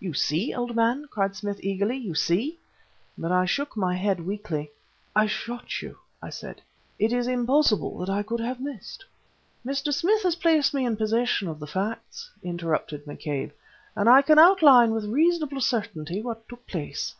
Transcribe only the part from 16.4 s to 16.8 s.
took